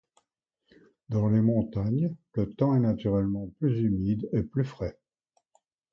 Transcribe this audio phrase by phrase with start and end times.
[1.09, 4.97] Dans les montagnes, le temps est naturellement plus humide et plus frais.